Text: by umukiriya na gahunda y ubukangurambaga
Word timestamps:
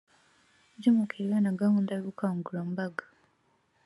by 0.77 0.85
umukiriya 0.91 1.37
na 1.43 1.51
gahunda 1.61 1.89
y 1.93 2.01
ubukangurambaga 2.03 3.03